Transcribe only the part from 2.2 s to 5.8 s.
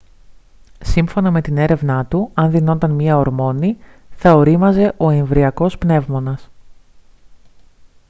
αν δινόταν μια ορμόνη θα ωρίμαζε ο εμβρυακός